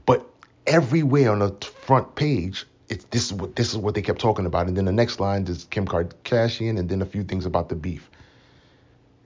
[0.07, 0.28] But
[0.66, 1.52] everywhere on the
[1.87, 4.85] front page, it's this is what this is what they kept talking about, and then
[4.85, 8.11] the next line is Kim Kardashian, and then a few things about the beef.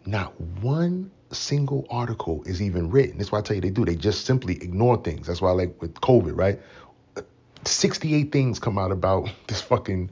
[0.06, 3.18] Not one single article is even written.
[3.18, 3.84] That's why I tell you they do.
[3.84, 5.26] They just simply ignore things.
[5.26, 6.60] That's why I like with COVID, right?
[7.64, 10.10] 68 things come out about this fucking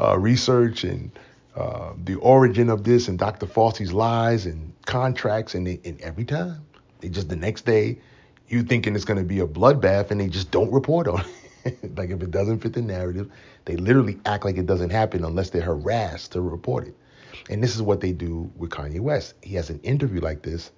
[0.00, 1.10] uh, research and
[1.56, 3.46] uh, the origin of this and Dr.
[3.46, 5.54] Fauci's lies and contracts.
[5.54, 6.66] And, they, and every time,
[7.00, 7.98] they just the next day,
[8.48, 11.24] you thinking it's going to be a bloodbath and they just don't report on
[11.64, 11.96] it.
[11.96, 13.30] like if it doesn't fit the narrative,
[13.64, 16.94] they literally act like it doesn't happen unless they're harassed to report it.
[17.48, 19.34] And this is what they do with Kanye West.
[19.42, 20.70] He has an interview like this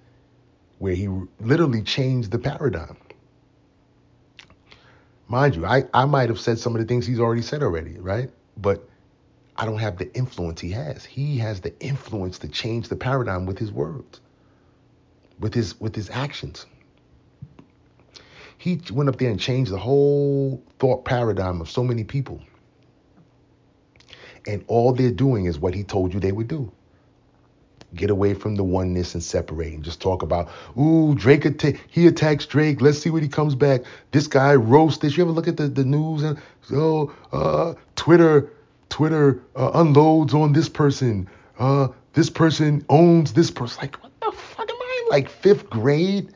[0.77, 1.09] where he
[1.41, 2.95] literally changed the paradigm.
[5.27, 7.99] Mind you, I, I might have said some of the things he's already said already,
[7.99, 8.31] right?
[8.57, 8.87] But
[9.59, 11.03] I don't have the influence he has.
[11.03, 14.21] He has the influence to change the paradigm with his words,
[15.37, 16.65] with his with his actions.
[18.57, 22.41] He went up there and changed the whole thought paradigm of so many people.
[24.47, 26.71] And all they're doing is what he told you they would do.
[27.93, 32.07] Get away from the oneness and separate and just talk about, ooh, Drake, atta- he
[32.07, 32.81] attacks Drake.
[32.81, 33.81] Let's see what he comes back.
[34.11, 35.17] This guy roasted.
[35.17, 36.39] You ever look at the, the news and,
[36.71, 38.51] oh, uh, Twitter,
[38.89, 41.29] Twitter uh, unloads on this person.
[41.57, 43.79] Uh, this person owns this person.
[43.81, 46.33] Like, what the fuck am I in like fifth grade?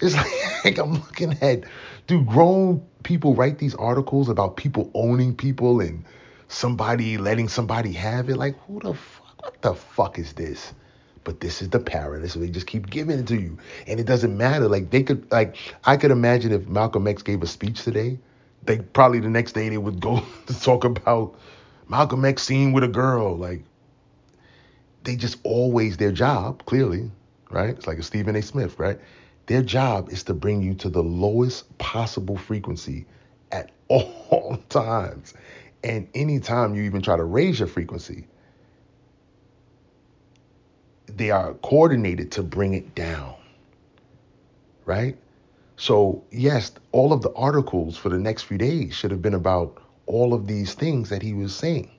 [0.00, 0.14] It's
[0.64, 1.64] like I'm looking at,
[2.06, 6.04] do grown people write these articles about people owning people and
[6.48, 8.36] somebody letting somebody have it.
[8.36, 9.26] Like, who the fuck?
[9.42, 10.74] What the fuck is this?
[11.22, 12.34] But this is the paradox.
[12.34, 14.68] So they just keep giving it to you, and it doesn't matter.
[14.68, 18.18] Like they could, like I could imagine if Malcolm X gave a speech today,
[18.64, 21.36] they probably the next day they would go to talk about
[21.88, 23.36] Malcolm X seen with a girl.
[23.36, 23.62] Like
[25.04, 27.10] they just always their job, clearly,
[27.50, 27.70] right?
[27.70, 28.42] It's like a Stephen A.
[28.42, 28.98] Smith, right?
[29.46, 33.06] Their job is to bring you to the lowest possible frequency
[33.52, 35.34] at all times.
[35.84, 38.26] And anytime you even try to raise your frequency,
[41.06, 43.34] they are coordinated to bring it down.
[44.84, 45.16] Right?
[45.76, 49.80] So, yes, all of the articles for the next few days should have been about
[50.06, 51.90] all of these things that he was saying,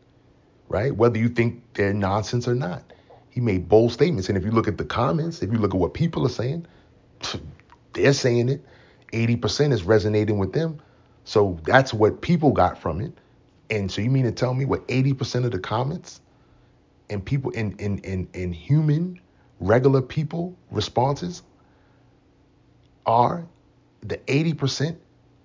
[0.70, 0.96] right?
[0.96, 2.84] Whether you think they're nonsense or not.
[3.30, 4.30] He made bold statements.
[4.30, 6.68] And if you look at the comments, if you look at what people are saying,
[7.94, 8.66] they're saying it.
[9.14, 10.80] 80% is resonating with them.
[11.26, 13.14] So that's what people got from it.
[13.70, 16.22] And so you mean to tell me what 80% of the comments
[17.10, 19.20] and people in in in, in human
[19.60, 21.44] regular people responses
[23.06, 23.48] are
[24.02, 24.98] the 80%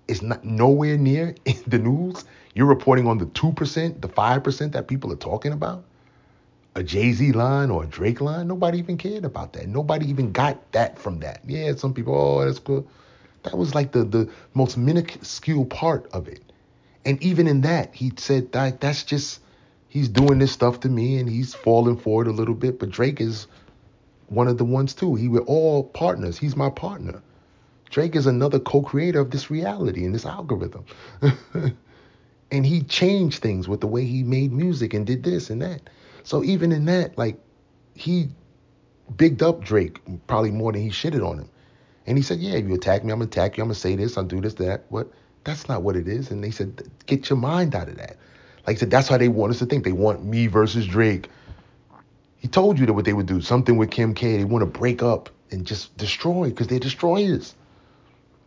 [0.07, 2.25] is not nowhere near in the news.
[2.55, 5.83] You're reporting on the 2%, the 5% that people are talking about.
[6.75, 9.67] A Jay-Z line or a Drake line, nobody even cared about that.
[9.67, 11.41] Nobody even got that from that.
[11.45, 12.87] Yeah, some people, oh, that's cool.
[13.43, 16.41] That was like the the most minuscule part of it.
[17.05, 19.41] And even in that, he said that that's just
[19.89, 22.79] he's doing this stuff to me and he's falling for it a little bit.
[22.79, 23.47] But Drake is
[24.27, 25.15] one of the ones too.
[25.15, 26.37] He we're all partners.
[26.37, 27.21] He's my partner.
[27.89, 30.85] Drake is another co-creator of this reality and this algorithm.
[32.53, 35.81] and he changed things with the way he made music and did this and that.
[36.23, 37.39] So even in that, like
[37.95, 38.29] he
[39.17, 41.49] bigged up Drake probably more than he shitted on him.
[42.05, 43.95] And he said, Yeah, if you attack me, I'm gonna attack you, I'm gonna say
[43.95, 44.83] this, I'll do this, that.
[44.89, 45.11] What?
[45.45, 46.29] That's not what it is.
[46.29, 48.17] And they said, get your mind out of that.
[48.67, 49.83] Like I said, that's how they want us to think.
[49.83, 51.29] They want me versus Drake.
[52.37, 54.37] He told you that what they would do, something with Kim K.
[54.37, 57.55] They want to break up and just destroy because they're destroyers.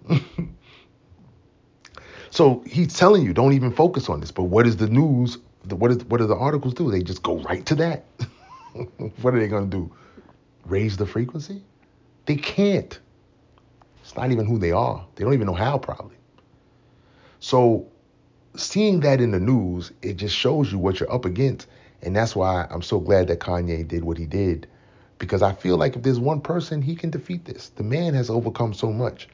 [2.37, 4.30] so he's telling you, don't even focus on this.
[4.30, 5.39] But what is the news?
[5.70, 6.91] What is what do the articles do?
[6.91, 8.05] They just go right to that.
[9.22, 9.91] what are they gonna do?
[10.66, 11.62] Raise the frequency?
[12.26, 13.01] They can't.
[14.03, 15.03] It's not even who they are.
[15.14, 16.18] They don't even know how, probably.
[17.41, 17.89] So
[18.55, 21.68] seeing that in the news, it just shows you what you're up against.
[22.03, 24.68] And that's why I'm so glad that Kanye did what he did
[25.18, 27.70] because I feel like if there's one person, he can defeat this.
[27.70, 29.26] The man has overcome so much.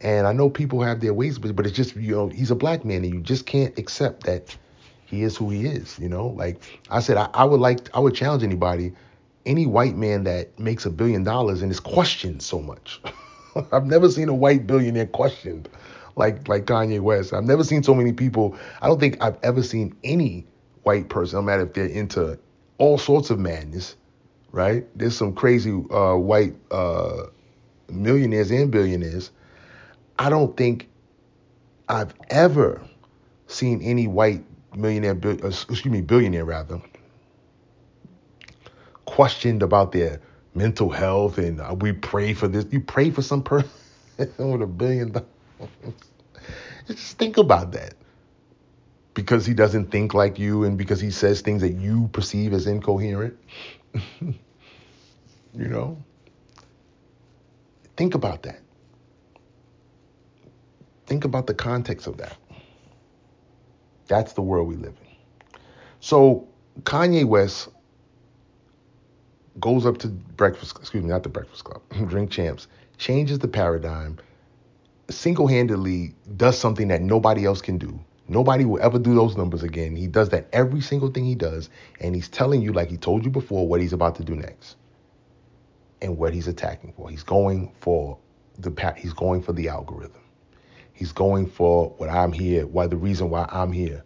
[0.00, 2.54] And I know people have their ways, but, but it's just, you know, he's a
[2.54, 4.56] black man and you just can't accept that
[5.06, 6.28] he is who he is, you know?
[6.28, 8.92] Like I said, I, I would like, I would challenge anybody,
[9.46, 13.00] any white man that makes a billion dollars and is questioned so much.
[13.72, 15.68] I've never seen a white billionaire questioned
[16.18, 17.32] like like Kanye West.
[17.32, 18.56] I've never seen so many people.
[18.82, 20.46] I don't think I've ever seen any
[20.82, 22.38] white person, no matter if they're into
[22.76, 23.96] all sorts of madness,
[24.52, 24.86] right?
[24.96, 27.24] There's some crazy uh, white uh,
[27.88, 29.30] millionaires and billionaires.
[30.18, 30.88] I don't think
[31.88, 32.82] I've ever
[33.46, 34.44] seen any white
[34.76, 36.80] millionaire, uh, excuse me, billionaire rather,
[39.04, 40.20] questioned about their
[40.54, 42.66] mental health and uh, we pray for this.
[42.70, 43.70] You pray for some person
[44.18, 45.28] with a billion dollars.
[46.88, 47.94] Just think about that.
[49.14, 52.66] Because he doesn't think like you and because he says things that you perceive as
[52.66, 53.36] incoherent.
[54.20, 54.34] you
[55.54, 55.98] know?
[57.96, 58.60] Think about that.
[61.08, 62.36] Think about the context of that.
[64.08, 65.60] That's the world we live in.
[66.00, 66.46] So
[66.82, 67.70] Kanye West
[69.58, 74.18] goes up to breakfast, excuse me, not the Breakfast Club, Drink Champs, changes the paradigm,
[75.08, 77.98] single-handedly does something that nobody else can do.
[78.28, 79.96] Nobody will ever do those numbers again.
[79.96, 83.24] He does that every single thing he does, and he's telling you, like he told
[83.24, 84.76] you before, what he's about to do next
[86.02, 87.08] and what he's attacking for.
[87.08, 88.18] He's going for
[88.58, 90.20] the he's going for the algorithm.
[90.98, 94.02] He's going for what I'm here, why the reason why I'm here.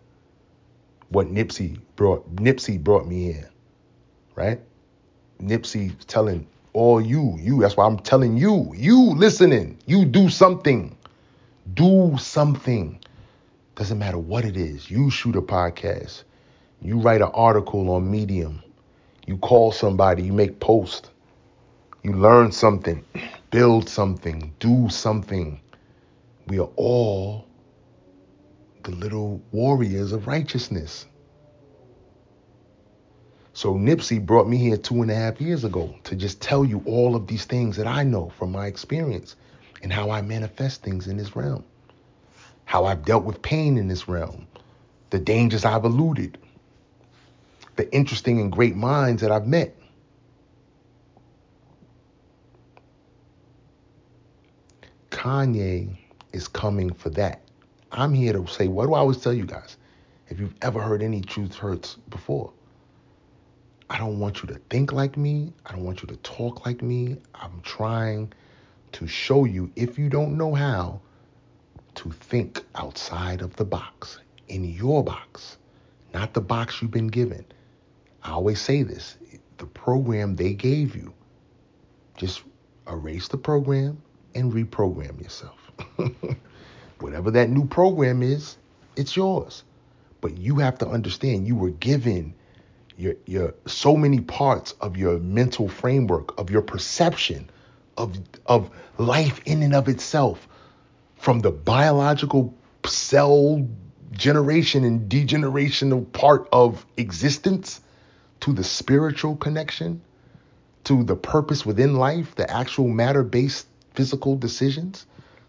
[1.08, 3.50] What Nipsey brought Nipsey brought me here.
[4.34, 4.60] Right?
[5.40, 10.94] Nipsey telling all you, you, that's why I'm telling you, you listening, you do something.
[11.72, 13.00] Do something.
[13.74, 14.90] Doesn't matter what it is.
[14.90, 16.24] You shoot a podcast.
[16.82, 18.62] You write an article on Medium.
[19.26, 21.08] You call somebody, you make post.
[22.02, 23.02] You learn something,
[23.50, 25.58] build something, do something.
[26.46, 27.46] We are all
[28.82, 31.06] the little warriors of righteousness.
[33.54, 36.82] So Nipsey brought me here two and a half years ago to just tell you
[36.86, 39.36] all of these things that I know from my experience
[39.82, 41.64] and how I manifest things in this realm,
[42.64, 44.46] how I've dealt with pain in this realm,
[45.10, 46.38] the dangers I've eluded,
[47.76, 49.76] the interesting and great minds that I've met.
[55.10, 55.96] Kanye
[56.32, 57.42] is coming for that.
[57.92, 59.76] I'm here to say, what do I always tell you guys?
[60.28, 62.52] If you've ever heard any truth hurts before,
[63.90, 65.52] I don't want you to think like me.
[65.66, 67.18] I don't want you to talk like me.
[67.34, 68.32] I'm trying
[68.92, 71.00] to show you, if you don't know how,
[71.96, 74.18] to think outside of the box,
[74.48, 75.58] in your box,
[76.14, 77.44] not the box you've been given.
[78.22, 79.16] I always say this
[79.58, 81.12] the program they gave you,
[82.16, 82.42] just
[82.88, 84.02] erase the program
[84.34, 85.61] and reprogram yourself.
[87.00, 88.56] Whatever that new program is,
[88.96, 89.64] it's yours.
[90.20, 92.34] But you have to understand you were given
[92.96, 97.50] your your so many parts of your mental framework of your perception
[97.96, 98.16] of
[98.46, 100.48] of life in and of itself
[101.16, 102.54] from the biological
[102.86, 103.66] cell
[104.12, 107.80] generation and degenerational part of existence
[108.40, 110.02] to the spiritual connection
[110.84, 115.06] to the purpose within life the actual matter based physical decisions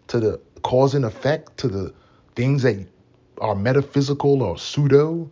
[0.08, 1.94] to the cause and effect to the
[2.34, 2.86] things that
[3.38, 5.30] are metaphysical or pseudo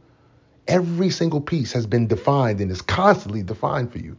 [0.68, 4.16] Every single piece has been defined and is constantly defined for you.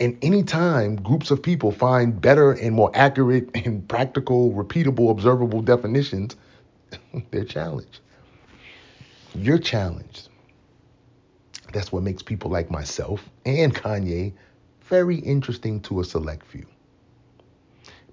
[0.00, 6.36] And anytime groups of people find better and more accurate and practical, repeatable, observable definitions,
[7.30, 8.00] they're challenged.
[9.34, 10.28] You're challenged.
[11.72, 14.32] That's what makes people like myself and Kanye
[14.82, 16.66] very interesting to a select few.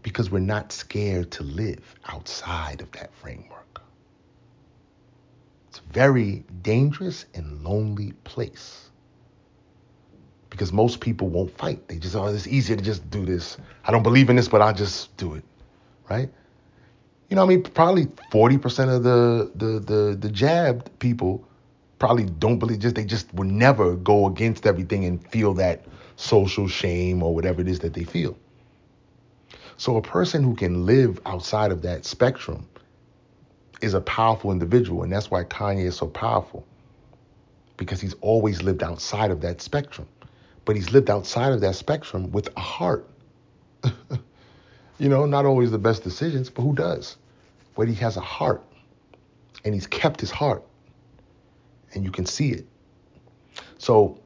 [0.05, 3.81] Because we're not scared to live outside of that framework.
[5.69, 8.91] It's a very dangerous and lonely place.
[10.51, 11.87] Because most people won't fight.
[11.87, 13.57] They just, oh, it's easier to just do this.
[13.83, 15.43] I don't believe in this, but I'll just do it.
[16.07, 16.29] Right?
[17.31, 21.43] You know, I mean, probably 40% of the the the the jabbed people
[21.97, 25.85] probably don't believe just they just will never go against everything and feel that
[26.15, 28.37] social shame or whatever it is that they feel.
[29.77, 32.67] So a person who can live outside of that spectrum
[33.81, 36.65] is a powerful individual, and that's why Kanye is so powerful
[37.77, 40.07] because he's always lived outside of that spectrum.
[40.63, 43.07] But he's lived outside of that spectrum with a heart.
[44.97, 47.17] you know, not always the best decisions, but who does?
[47.75, 48.63] But he has a heart,
[49.65, 50.63] and he's kept his heart,
[51.93, 52.65] and you can see it.
[53.77, 54.17] So,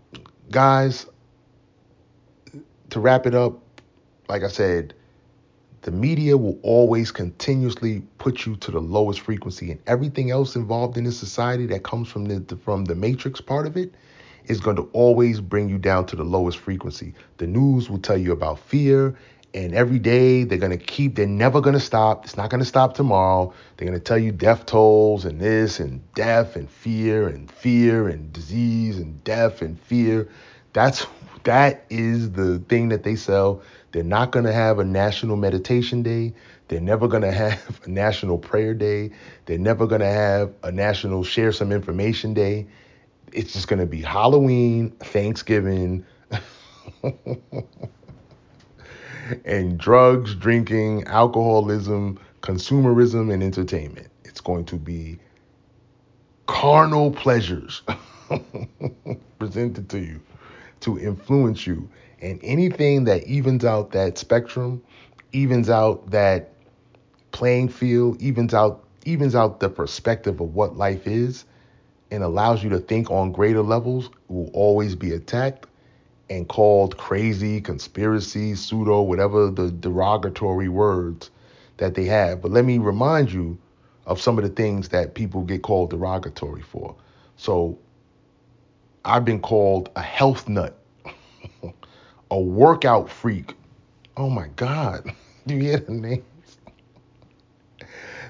[0.51, 1.07] guys,
[2.91, 3.59] to wrap it up,
[4.29, 4.93] like I said,
[5.81, 10.97] the media will always continuously put you to the lowest frequency, and everything else involved
[10.97, 13.93] in this society that comes from the from the matrix part of it
[14.45, 17.13] is going to always bring you down to the lowest frequency.
[17.37, 19.15] The news will tell you about fear,
[19.53, 21.15] and every day they're going to keep.
[21.15, 22.25] They're never going to stop.
[22.25, 23.53] It's not going to stop tomorrow.
[23.77, 28.09] They're going to tell you death tolls and this and death and fear and fear
[28.09, 30.27] and disease and death and fear.
[30.73, 31.05] That's
[31.43, 33.61] that is the thing that they sell.
[33.91, 36.33] They're not going to have a national meditation day.
[36.67, 39.11] They're never going to have a national prayer day.
[39.45, 42.67] They're never going to have a national share some information day.
[43.31, 46.05] It's just going to be Halloween, Thanksgiving,
[49.45, 54.07] and drugs, drinking, alcoholism, consumerism, and entertainment.
[54.23, 55.19] It's going to be
[56.47, 57.81] carnal pleasures
[59.39, 60.19] presented to you
[60.81, 61.89] to influence you.
[62.21, 64.81] And anything that evens out that spectrum,
[65.31, 66.51] evens out that
[67.31, 71.45] playing field, evens out evens out the perspective of what life is
[72.11, 75.67] and allows you to think on greater levels will always be attacked
[76.29, 81.31] and called crazy, conspiracy, pseudo, whatever the derogatory words
[81.77, 82.41] that they have.
[82.41, 83.57] But let me remind you
[84.05, 86.95] of some of the things that people get called derogatory for.
[87.37, 87.77] So
[89.05, 90.77] I've been called a health nut,
[92.31, 93.55] a workout freak.
[94.17, 95.11] Oh my God.
[95.47, 96.23] Do you hear the names?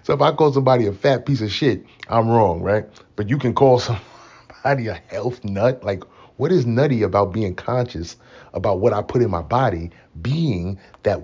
[0.03, 2.85] So if I call somebody a fat piece of shit, I'm wrong, right?
[3.15, 3.79] But you can call
[4.63, 5.83] somebody a health nut.
[5.83, 6.03] Like,
[6.37, 8.15] what is nutty about being conscious
[8.53, 9.91] about what I put in my body,
[10.21, 11.21] being that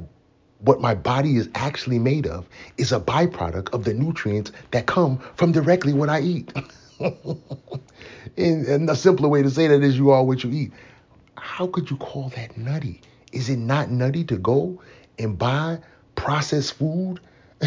[0.59, 2.47] what my body is actually made of
[2.77, 6.51] is a byproduct of the nutrients that come from directly what I eat.
[6.99, 10.71] and, and a simpler way to say that is you are what you eat.
[11.37, 13.01] How could you call that nutty?
[13.31, 14.81] Is it not nutty to go
[15.19, 15.79] and buy
[16.15, 17.19] processed food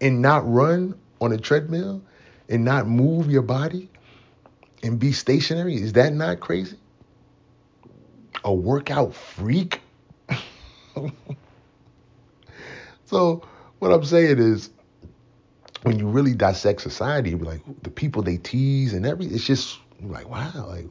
[0.00, 2.02] and not run on a treadmill
[2.48, 3.90] and not move your body
[4.82, 5.74] and be stationary?
[5.74, 6.78] Is that not crazy?
[8.44, 9.80] A workout freak?
[13.06, 13.42] so,
[13.80, 14.70] what I'm saying is,
[15.82, 20.28] when you really dissect society, like the people they tease and every, it's just like
[20.28, 20.86] wow, like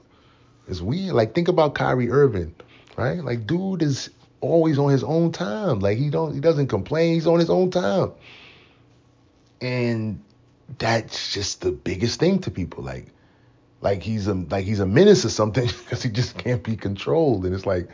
[0.68, 1.14] it's weird.
[1.14, 2.54] Like think about Kyrie Irving,
[2.98, 3.24] right?
[3.24, 4.10] Like dude is
[4.42, 5.80] always on his own time.
[5.80, 7.14] Like he don't, he doesn't complain.
[7.14, 8.12] He's on his own time,
[9.62, 10.22] and
[10.78, 12.84] that's just the biggest thing to people.
[12.84, 13.08] Like,
[13.82, 17.46] like he's a like he's a menace or something because he just can't be controlled.
[17.46, 17.90] And it's like,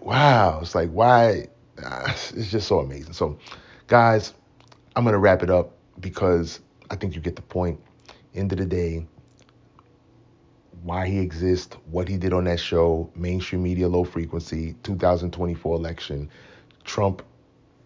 [0.00, 1.48] wow, it's like why?
[1.82, 3.12] Uh, it's just so amazing.
[3.12, 3.38] So,
[3.86, 4.34] guys,
[4.96, 6.60] I'm gonna wrap it up because
[6.90, 7.80] I think you get the point.
[8.32, 9.06] End of the day,
[10.82, 16.30] why he exists, what he did on that show, mainstream media, low frequency, 2024 election.
[16.84, 17.22] Trump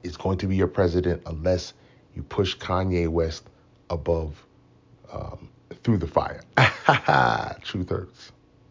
[0.02, 1.74] is going to be your president unless
[2.14, 3.48] you push Kanye West
[3.90, 4.44] above
[5.12, 5.48] um,
[5.82, 6.42] through the fire.
[7.62, 8.32] Truth hurts.